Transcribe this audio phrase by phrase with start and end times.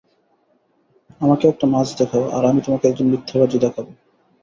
[1.21, 3.85] আমাকে একটা মাছ দেখাও, আর আমি তোমাকে একজন মিথ্যাবাদী দেখাব।